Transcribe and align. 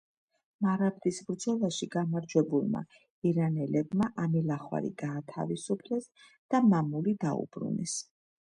მარაბდის 0.67 1.19
ბრძოლაში 1.27 1.87
გამარჯვებულმა 1.95 2.81
ირანელებმა 3.33 4.09
ამილახვარი 4.25 4.93
გაათავისუფლეს 5.05 6.11
და 6.55 6.67
მამული 6.73 7.19
დაუბრუნეს. 7.27 7.99